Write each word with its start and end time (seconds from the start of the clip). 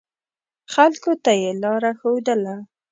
خلکو 0.73 1.11
ته 1.23 1.31
یې 1.41 1.51
لاره 1.63 1.91
ښودله. 1.99 2.55